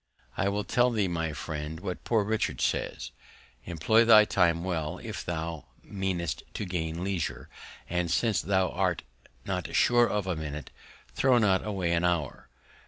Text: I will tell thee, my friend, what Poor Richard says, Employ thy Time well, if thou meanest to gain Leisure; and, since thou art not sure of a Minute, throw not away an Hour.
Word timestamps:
I 0.35 0.49
will 0.49 0.63
tell 0.63 0.89
thee, 0.89 1.07
my 1.07 1.31
friend, 1.31 1.79
what 1.79 2.03
Poor 2.03 2.23
Richard 2.23 2.59
says, 2.59 3.11
Employ 3.65 4.03
thy 4.03 4.25
Time 4.25 4.63
well, 4.63 4.97
if 4.97 5.23
thou 5.23 5.67
meanest 5.83 6.41
to 6.55 6.65
gain 6.65 7.03
Leisure; 7.03 7.49
and, 7.87 8.09
since 8.09 8.41
thou 8.41 8.69
art 8.69 9.03
not 9.45 9.75
sure 9.75 10.09
of 10.09 10.25
a 10.25 10.35
Minute, 10.35 10.71
throw 11.13 11.37
not 11.37 11.63
away 11.63 11.91
an 11.93 12.03
Hour. 12.03 12.49